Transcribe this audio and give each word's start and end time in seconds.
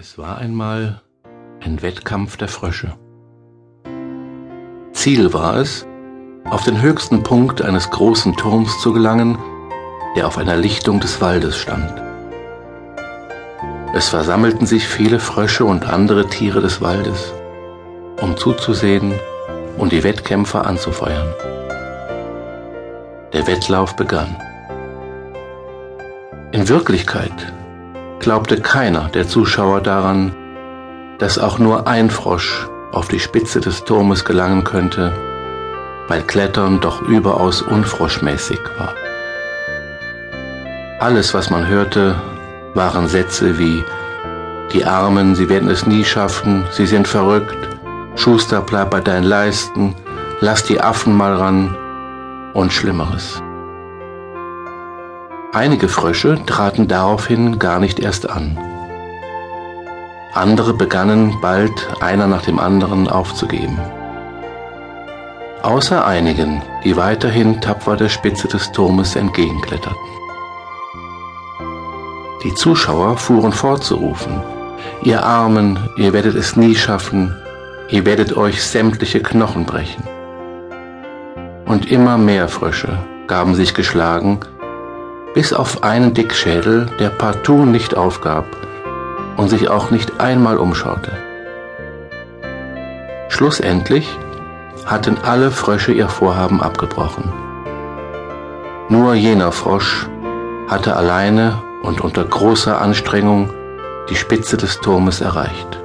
Es 0.00 0.16
war 0.16 0.38
einmal 0.38 1.02
ein 1.60 1.82
Wettkampf 1.82 2.38
der 2.38 2.48
Frösche. 2.48 2.94
Ziel 4.94 5.34
war 5.34 5.56
es, 5.56 5.86
auf 6.46 6.64
den 6.64 6.80
höchsten 6.80 7.22
Punkt 7.22 7.60
eines 7.60 7.90
großen 7.90 8.34
Turms 8.34 8.80
zu 8.80 8.94
gelangen, 8.94 9.36
der 10.16 10.26
auf 10.26 10.38
einer 10.38 10.56
Lichtung 10.56 11.00
des 11.00 11.20
Waldes 11.20 11.58
stand. 11.58 12.02
Es 13.92 14.08
versammelten 14.08 14.66
sich 14.66 14.88
viele 14.88 15.20
Frösche 15.20 15.66
und 15.66 15.86
andere 15.86 16.30
Tiere 16.30 16.62
des 16.62 16.80
Waldes, 16.80 17.34
um 18.22 18.38
zuzusehen 18.38 19.12
und 19.76 19.92
die 19.92 20.02
Wettkämpfer 20.02 20.66
anzufeuern. 20.66 21.28
Der 23.34 23.46
Wettlauf 23.46 23.96
begann. 23.96 24.34
In 26.52 26.70
Wirklichkeit 26.70 27.52
glaubte 28.20 28.60
keiner 28.60 29.08
der 29.08 29.26
Zuschauer 29.26 29.80
daran, 29.80 30.32
dass 31.18 31.38
auch 31.38 31.58
nur 31.58 31.86
ein 31.86 32.10
Frosch 32.10 32.68
auf 32.92 33.08
die 33.08 33.18
Spitze 33.18 33.60
des 33.60 33.84
Turmes 33.84 34.24
gelangen 34.24 34.64
könnte, 34.64 35.12
weil 36.08 36.22
Klettern 36.22 36.80
doch 36.80 37.02
überaus 37.02 37.62
unfroschmäßig 37.62 38.60
war. 38.78 38.94
Alles, 41.00 41.34
was 41.34 41.50
man 41.50 41.66
hörte, 41.66 42.14
waren 42.74 43.08
Sätze 43.08 43.58
wie 43.58 43.84
Die 44.72 44.84
Armen, 44.84 45.34
sie 45.34 45.48
werden 45.48 45.70
es 45.70 45.86
nie 45.86 46.04
schaffen, 46.04 46.64
sie 46.70 46.86
sind 46.86 47.08
verrückt, 47.08 47.56
Schuster, 48.16 48.60
bleib 48.60 48.90
bei 48.90 49.00
deinen 49.00 49.24
Leisten, 49.24 49.94
lass 50.40 50.62
die 50.62 50.80
Affen 50.80 51.16
mal 51.16 51.34
ran 51.34 51.76
und 52.52 52.72
Schlimmeres. 52.72 53.42
Einige 55.52 55.88
Frösche 55.88 56.38
traten 56.46 56.86
daraufhin 56.86 57.58
gar 57.58 57.80
nicht 57.80 57.98
erst 57.98 58.30
an. 58.30 58.56
Andere 60.32 60.72
begannen 60.72 61.38
bald 61.42 61.88
einer 62.00 62.28
nach 62.28 62.42
dem 62.42 62.60
anderen 62.60 63.08
aufzugeben. 63.08 63.76
Außer 65.62 66.06
einigen, 66.06 66.62
die 66.84 66.96
weiterhin 66.96 67.60
tapfer 67.60 67.96
der 67.96 68.08
Spitze 68.08 68.46
des 68.46 68.70
Turmes 68.70 69.16
entgegenkletterten. 69.16 69.98
Die 72.44 72.54
Zuschauer 72.54 73.16
fuhren 73.16 73.52
fortzurufen, 73.52 74.40
ihr 75.02 75.24
Armen, 75.24 75.80
ihr 75.96 76.12
werdet 76.12 76.36
es 76.36 76.54
nie 76.54 76.76
schaffen, 76.76 77.34
ihr 77.88 78.06
werdet 78.06 78.36
euch 78.36 78.62
sämtliche 78.62 79.20
Knochen 79.20 79.66
brechen. 79.66 80.04
Und 81.66 81.90
immer 81.90 82.18
mehr 82.18 82.46
Frösche 82.46 82.98
gaben 83.26 83.56
sich 83.56 83.74
geschlagen, 83.74 84.38
bis 85.34 85.52
auf 85.52 85.82
einen 85.82 86.14
Dickschädel, 86.14 86.86
der 86.98 87.10
partout 87.10 87.64
nicht 87.64 87.96
aufgab 87.96 88.44
und 89.36 89.48
sich 89.48 89.68
auch 89.68 89.90
nicht 89.90 90.20
einmal 90.20 90.58
umschaute. 90.58 91.12
Schlussendlich 93.28 94.08
hatten 94.86 95.18
alle 95.22 95.50
Frösche 95.50 95.92
ihr 95.92 96.08
Vorhaben 96.08 96.60
abgebrochen. 96.60 97.32
Nur 98.88 99.14
jener 99.14 99.52
Frosch 99.52 100.08
hatte 100.68 100.96
alleine 100.96 101.62
und 101.82 102.00
unter 102.00 102.24
großer 102.24 102.80
Anstrengung 102.80 103.50
die 104.08 104.16
Spitze 104.16 104.56
des 104.56 104.80
Turmes 104.80 105.20
erreicht. 105.20 105.80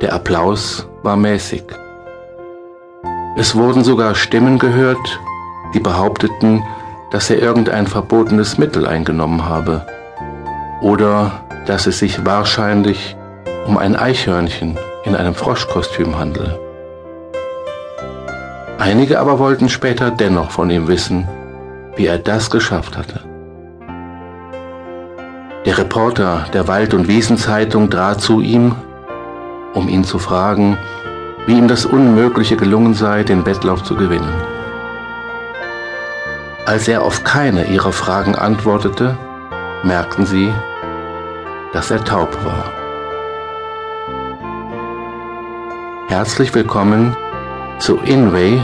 Der 0.00 0.12
Applaus 0.12 0.88
war 1.02 1.16
mäßig. 1.16 1.64
Es 3.36 3.54
wurden 3.54 3.82
sogar 3.82 4.14
Stimmen 4.14 4.58
gehört, 4.58 5.20
die 5.74 5.80
behaupteten, 5.80 6.62
dass 7.10 7.30
er 7.30 7.40
irgendein 7.40 7.86
verbotenes 7.86 8.58
Mittel 8.58 8.86
eingenommen 8.86 9.48
habe 9.48 9.86
oder 10.80 11.44
dass 11.66 11.86
es 11.86 11.98
sich 11.98 12.24
wahrscheinlich 12.24 13.16
um 13.66 13.78
ein 13.78 13.96
Eichhörnchen 13.96 14.78
in 15.04 15.16
einem 15.16 15.34
Froschkostüm 15.34 16.18
handle. 16.18 16.58
Einige 18.78 19.18
aber 19.18 19.38
wollten 19.38 19.68
später 19.68 20.10
dennoch 20.10 20.50
von 20.50 20.70
ihm 20.70 20.86
wissen, 20.86 21.26
wie 21.96 22.06
er 22.06 22.18
das 22.18 22.50
geschafft 22.50 22.96
hatte. 22.96 23.20
Der 25.64 25.78
Reporter 25.78 26.44
der 26.52 26.68
Wald- 26.68 26.94
und 26.94 27.08
Wiesenzeitung 27.08 27.90
trat 27.90 28.20
zu 28.20 28.40
ihm, 28.40 28.76
um 29.74 29.88
ihn 29.88 30.04
zu 30.04 30.18
fragen, 30.18 30.78
wie 31.46 31.58
ihm 31.58 31.68
das 31.68 31.86
Unmögliche 31.86 32.56
gelungen 32.56 32.94
sei, 32.94 33.24
den 33.24 33.46
Wettlauf 33.46 33.82
zu 33.82 33.96
gewinnen. 33.96 34.32
Als 36.66 36.88
er 36.88 37.02
auf 37.02 37.22
keine 37.22 37.66
ihrer 37.66 37.92
Fragen 37.92 38.34
antwortete, 38.34 39.16
merkten 39.84 40.26
sie, 40.26 40.52
dass 41.72 41.92
er 41.92 42.04
taub 42.04 42.36
war. 42.44 42.64
Herzlich 46.08 46.52
willkommen 46.56 47.16
zu 47.78 47.98
Inway, 47.98 48.60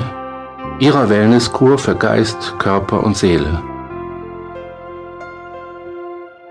Ihrer 0.81 1.11
Wellnesskur 1.11 1.79
für 1.79 1.95
Geist, 1.95 2.57
Körper 2.59 3.05
und 3.05 3.17
Seele. 3.17 3.63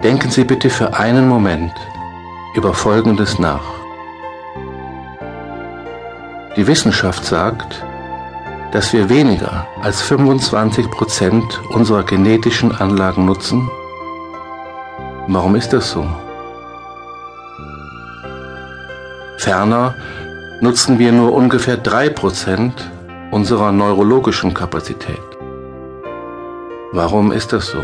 Denken 0.01 0.31
Sie 0.31 0.45
bitte 0.45 0.69
für 0.69 0.93
einen 0.93 1.27
Moment 1.27 1.73
über 2.55 2.73
Folgendes 2.73 3.39
nach. 3.39 3.73
Die 6.55 6.65
Wissenschaft 6.65 7.25
sagt, 7.25 7.83
dass 8.71 8.93
wir 8.93 9.09
weniger 9.09 9.67
als 9.81 10.01
25 10.01 10.89
Prozent 10.91 11.61
unserer 11.69 12.03
genetischen 12.03 12.71
Anlagen 12.71 13.25
nutzen? 13.25 13.69
Warum 15.27 15.55
ist 15.55 15.73
das 15.73 15.91
so? 15.91 16.05
Ferner 19.37 19.95
nutzen 20.61 20.99
wir 20.99 21.11
nur 21.11 21.33
ungefähr 21.33 21.77
3 21.77 22.09
Prozent 22.09 22.91
unserer 23.31 23.71
neurologischen 23.71 24.53
Kapazität. 24.53 25.19
Warum 26.93 27.31
ist 27.31 27.51
das 27.53 27.67
so? 27.67 27.79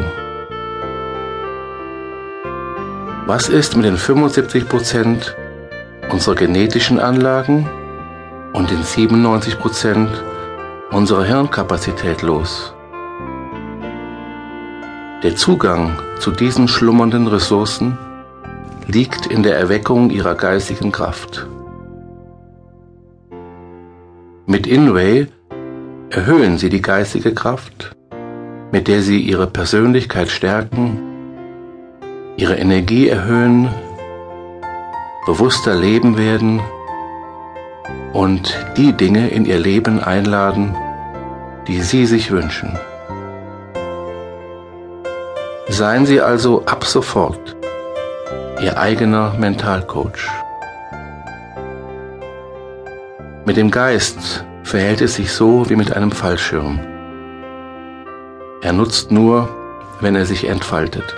Was 3.26 3.50
ist 3.50 3.76
mit 3.76 3.86
den 3.86 3.98
75 3.98 4.70
Prozent 4.70 5.36
unserer 6.12 6.36
genetischen 6.36 7.00
Anlagen 7.00 7.70
und 8.54 8.70
den 8.70 8.84
97 8.84 9.60
Prozent 9.60 10.10
unsere 10.92 11.26
Hirnkapazität 11.26 12.22
los. 12.22 12.74
Der 15.24 15.36
Zugang 15.36 15.98
zu 16.20 16.32
diesen 16.32 16.68
schlummernden 16.68 17.28
Ressourcen 17.28 17.98
liegt 18.88 19.26
in 19.26 19.44
der 19.44 19.58
Erweckung 19.58 20.10
ihrer 20.10 20.36
geistigen 20.36 20.92
Kraft. 20.92 21.48
Mit 24.46 24.66
Inway 24.66 25.28
erhöhen 26.10 26.58
sie 26.58 26.70
die 26.70 26.82
geistige 26.82 27.34
Kraft, 27.34 27.92
mit 28.72 28.88
der 28.88 29.02
sie 29.02 29.20
ihre 29.20 29.48
Persönlichkeit 29.48 30.30
stärken, 30.30 31.02
ihre 32.38 32.56
Energie 32.56 33.10
erhöhen, 33.10 33.70
bewusster 35.26 35.76
leben 35.76 36.18
werden 36.18 36.62
und 38.18 38.58
die 38.78 38.94
Dinge 38.94 39.30
in 39.30 39.46
ihr 39.46 39.60
Leben 39.60 40.00
einladen, 40.00 40.76
die 41.68 41.82
Sie 41.82 42.08
sich 42.08 42.32
wünschen. 42.32 42.76
Seien 45.68 46.08
Sie 46.08 46.20
also 46.20 46.66
ab 46.66 46.84
sofort 46.84 47.56
Ihr 48.60 48.76
eigener 48.80 49.36
Mentalcoach. 49.38 50.28
Mit 53.46 53.56
dem 53.56 53.70
Geist 53.70 54.44
verhält 54.64 55.02
es 55.02 55.14
sich 55.14 55.32
so 55.32 55.70
wie 55.70 55.76
mit 55.76 55.96
einem 55.96 56.12
Fallschirm. 56.12 56.80
Er 58.64 58.74
nutzt 58.74 59.12
nur, 59.12 59.48
wenn 60.02 60.16
er 60.16 60.26
sich 60.26 60.50
entfaltet. 60.50 61.16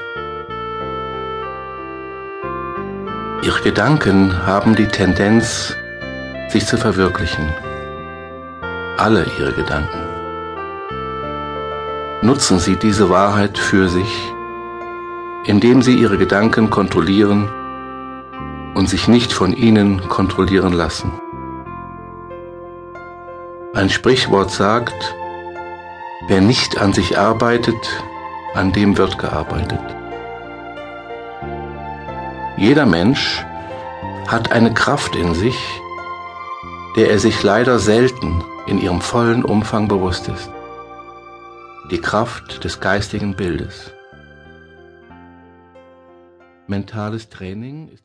Ihre 3.41 3.61
Gedanken 3.61 4.45
haben 4.45 4.75
die 4.75 4.87
Tendenz, 4.87 5.77
sich 6.49 6.65
zu 6.65 6.77
verwirklichen. 6.77 7.53
Alle 8.97 9.25
ihre 9.37 9.53
Gedanken. 9.53 9.99
Nutzen 12.21 12.59
Sie 12.59 12.75
diese 12.75 13.09
Wahrheit 13.09 13.57
für 13.57 13.87
sich, 13.87 14.33
indem 15.45 15.81
Sie 15.81 15.93
Ihre 15.93 16.17
Gedanken 16.17 16.69
kontrollieren 16.69 17.49
und 18.73 18.89
sich 18.89 19.07
nicht 19.07 19.31
von 19.31 19.53
ihnen 19.53 20.09
kontrollieren 20.09 20.73
lassen. 20.73 21.11
Ein 23.73 23.89
Sprichwort 23.89 24.51
sagt, 24.51 25.15
wer 26.27 26.41
nicht 26.41 26.79
an 26.79 26.93
sich 26.93 27.17
arbeitet, 27.17 28.03
an 28.53 28.73
dem 28.73 28.97
wird 28.97 29.17
gearbeitet. 29.17 29.81
Jeder 32.57 32.85
Mensch 32.85 33.45
hat 34.27 34.51
eine 34.51 34.73
Kraft 34.73 35.15
in 35.15 35.33
sich, 35.33 35.57
der 36.99 37.11
er 37.11 37.19
sich 37.19 37.43
leider 37.43 37.79
selten 37.79 38.43
in 38.67 38.77
ihrem 38.77 38.99
vollen 38.99 39.45
Umfang 39.45 39.87
bewusst 39.87 40.27
ist. 40.27 40.51
Die 41.91 42.01
Kraft 42.01 42.65
des 42.65 42.81
geistigen 42.81 43.37
Bildes. 43.37 43.93
Mentales 46.67 47.29
Training 47.29 47.87
ist 47.87 48.03